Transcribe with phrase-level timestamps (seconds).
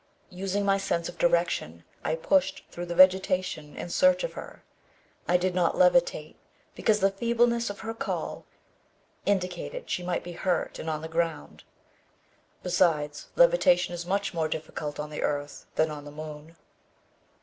[0.31, 4.63] Using my sense of direction, I pushed through the vegetation in search of her.
[5.27, 6.37] I did not levitate,
[6.73, 8.43] because the feebleness of her call
[9.27, 11.65] indicated she might be hurt and on the ground.
[12.63, 16.55] Besides, levitation is much more difficult on the earth than on the moon.